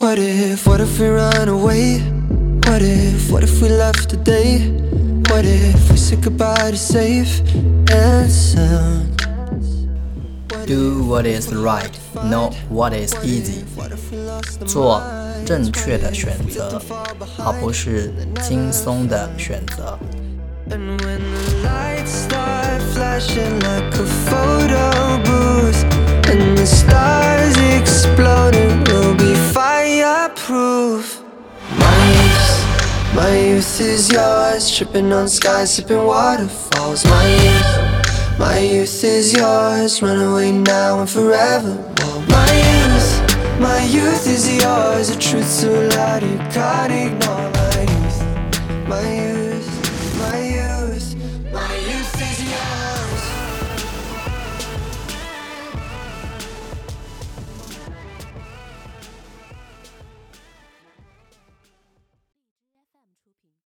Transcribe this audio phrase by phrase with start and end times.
[0.00, 1.99] What if, what if we run away?
[2.67, 4.69] What if, what if we left today?
[5.29, 7.39] What if we said goodbye to safe
[7.91, 9.17] and sound?
[10.65, 11.91] Do what is right,
[12.23, 13.63] not what is easy。
[14.65, 15.01] 做
[15.45, 16.81] 正确的选择，
[17.37, 18.11] 而不是
[18.41, 19.97] 轻松的选择。
[20.69, 24.05] And when the lights start flashing like a
[30.35, 31.23] fireproof
[31.77, 34.75] My youth, my youth is yours.
[34.75, 37.05] Tripping on skies, sipping waterfalls.
[37.05, 40.01] My youth, my youth is yours.
[40.01, 41.95] Run away now and forevermore.
[42.27, 45.09] My youth, my youth is yours.
[45.09, 47.00] A truth so loud you caught it